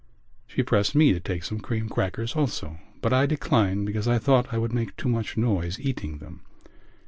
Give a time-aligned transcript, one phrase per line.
[0.47, 4.51] She pressed me to take some cream crackers also but I declined because I thought
[4.51, 6.41] I would make too much noise eating them.